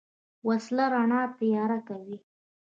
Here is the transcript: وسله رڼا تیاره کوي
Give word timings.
وسله 0.47 0.85
رڼا 0.93 1.21
تیاره 1.39 1.79
کوي 1.87 2.17